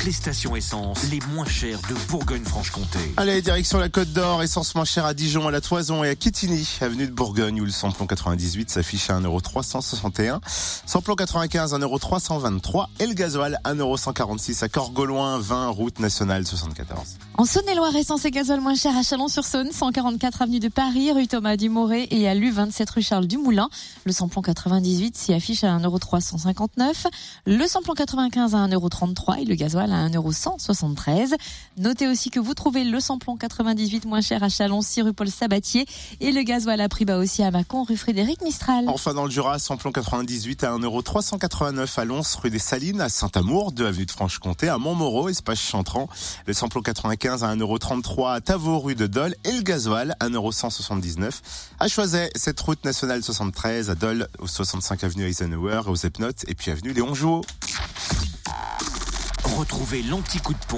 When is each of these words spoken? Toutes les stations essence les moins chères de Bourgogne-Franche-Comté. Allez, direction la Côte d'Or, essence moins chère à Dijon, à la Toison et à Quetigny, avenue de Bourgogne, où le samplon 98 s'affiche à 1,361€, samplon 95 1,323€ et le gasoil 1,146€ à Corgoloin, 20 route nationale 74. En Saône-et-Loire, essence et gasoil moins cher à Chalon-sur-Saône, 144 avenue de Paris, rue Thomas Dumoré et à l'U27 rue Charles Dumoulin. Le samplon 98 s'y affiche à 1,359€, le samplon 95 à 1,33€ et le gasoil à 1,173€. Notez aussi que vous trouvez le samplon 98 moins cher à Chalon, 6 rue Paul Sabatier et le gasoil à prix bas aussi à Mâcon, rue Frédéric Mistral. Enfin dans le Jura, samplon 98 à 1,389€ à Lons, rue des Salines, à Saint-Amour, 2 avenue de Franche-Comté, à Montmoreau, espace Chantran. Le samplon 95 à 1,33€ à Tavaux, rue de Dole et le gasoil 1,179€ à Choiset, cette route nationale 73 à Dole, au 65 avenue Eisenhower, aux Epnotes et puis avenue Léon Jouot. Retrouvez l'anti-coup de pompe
Toutes 0.00 0.06
les 0.06 0.12
stations 0.12 0.56
essence 0.56 1.10
les 1.10 1.18
moins 1.34 1.44
chères 1.44 1.78
de 1.90 1.94
Bourgogne-Franche-Comté. 2.08 2.98
Allez, 3.18 3.42
direction 3.42 3.78
la 3.78 3.90
Côte 3.90 4.10
d'Or, 4.14 4.42
essence 4.42 4.74
moins 4.74 4.86
chère 4.86 5.04
à 5.04 5.12
Dijon, 5.12 5.46
à 5.46 5.50
la 5.50 5.60
Toison 5.60 6.02
et 6.02 6.08
à 6.08 6.14
Quetigny, 6.14 6.66
avenue 6.80 7.06
de 7.06 7.12
Bourgogne, 7.12 7.60
où 7.60 7.66
le 7.66 7.70
samplon 7.70 8.06
98 8.06 8.70
s'affiche 8.70 9.10
à 9.10 9.20
1,361€, 9.20 10.38
samplon 10.86 11.16
95 11.16 11.74
1,323€ 11.74 12.86
et 12.98 13.06
le 13.08 13.12
gasoil 13.12 13.60
1,146€ 13.66 14.64
à 14.64 14.68
Corgoloin, 14.70 15.38
20 15.38 15.68
route 15.68 15.98
nationale 15.98 16.46
74. 16.46 17.18
En 17.36 17.44
Saône-et-Loire, 17.44 17.94
essence 17.94 18.24
et 18.24 18.30
gasoil 18.30 18.60
moins 18.60 18.74
cher 18.74 18.96
à 18.96 19.02
Chalon-sur-Saône, 19.02 19.70
144 19.70 20.40
avenue 20.40 20.60
de 20.60 20.68
Paris, 20.68 21.12
rue 21.12 21.26
Thomas 21.26 21.58
Dumoré 21.58 22.08
et 22.10 22.26
à 22.26 22.34
l'U27 22.34 22.90
rue 22.94 23.02
Charles 23.02 23.26
Dumoulin. 23.26 23.68
Le 24.04 24.12
samplon 24.12 24.40
98 24.40 25.14
s'y 25.14 25.34
affiche 25.34 25.62
à 25.62 25.76
1,359€, 25.76 27.06
le 27.44 27.66
samplon 27.66 27.92
95 27.92 28.54
à 28.54 28.66
1,33€ 28.66 29.42
et 29.42 29.44
le 29.44 29.54
gasoil 29.56 29.89
à 29.92 30.08
1,173€. 30.08 31.34
Notez 31.76 32.08
aussi 32.08 32.30
que 32.30 32.40
vous 32.40 32.54
trouvez 32.54 32.84
le 32.84 33.00
samplon 33.00 33.36
98 33.36 34.04
moins 34.06 34.20
cher 34.20 34.42
à 34.42 34.48
Chalon, 34.48 34.82
6 34.82 35.02
rue 35.02 35.12
Paul 35.12 35.28
Sabatier 35.28 35.86
et 36.20 36.32
le 36.32 36.42
gasoil 36.42 36.80
à 36.80 36.88
prix 36.88 37.04
bas 37.04 37.18
aussi 37.18 37.42
à 37.42 37.50
Mâcon, 37.50 37.84
rue 37.84 37.96
Frédéric 37.96 38.42
Mistral. 38.42 38.84
Enfin 38.88 39.14
dans 39.14 39.24
le 39.24 39.30
Jura, 39.30 39.58
samplon 39.58 39.92
98 39.92 40.64
à 40.64 40.72
1,389€ 40.72 42.00
à 42.00 42.04
Lons, 42.04 42.22
rue 42.42 42.50
des 42.50 42.58
Salines, 42.58 43.00
à 43.00 43.08
Saint-Amour, 43.08 43.72
2 43.72 43.86
avenue 43.86 44.06
de 44.06 44.10
Franche-Comté, 44.10 44.68
à 44.68 44.78
Montmoreau, 44.78 45.28
espace 45.28 45.60
Chantran. 45.60 46.08
Le 46.46 46.52
samplon 46.52 46.82
95 46.82 47.44
à 47.44 47.54
1,33€ 47.54 48.34
à 48.34 48.40
Tavaux, 48.40 48.78
rue 48.78 48.94
de 48.94 49.06
Dole 49.06 49.34
et 49.44 49.52
le 49.52 49.62
gasoil 49.62 50.16
1,179€ 50.20 51.30
à 51.78 51.88
Choiset, 51.88 52.30
cette 52.34 52.60
route 52.60 52.84
nationale 52.84 53.22
73 53.22 53.90
à 53.90 53.94
Dole, 53.94 54.28
au 54.38 54.46
65 54.46 55.04
avenue 55.04 55.26
Eisenhower, 55.26 55.82
aux 55.86 55.96
Epnotes 55.96 56.44
et 56.48 56.54
puis 56.54 56.70
avenue 56.70 56.92
Léon 56.92 57.14
Jouot. 57.14 57.42
Retrouvez 59.60 60.02
l'anti-coup 60.02 60.54
de 60.54 60.58
pompe 60.58 60.68